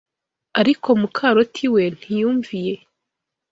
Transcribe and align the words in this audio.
Ariko 0.59 0.87
muka 1.01 1.27
Loti 1.35 1.65
we 1.73 1.83
ntiyumviye 1.97 2.73